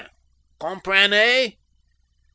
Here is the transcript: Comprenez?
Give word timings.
Comprenez? 0.59 1.53